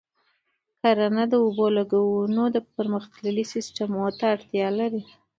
[0.81, 5.03] کرنه د اوبو د لګولو پرمختللي سیستمونه ته اړتیا لري.